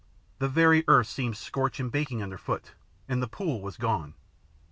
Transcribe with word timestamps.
The 0.39 0.47
very 0.49 0.83
earth 0.87 1.05
seemed 1.05 1.37
scorched 1.37 1.79
and 1.79 1.91
baking 1.91 2.23
underfoot 2.23 2.71
and 3.07 3.21
the 3.21 3.27
pool 3.27 3.61
was 3.61 3.77
gone! 3.77 4.15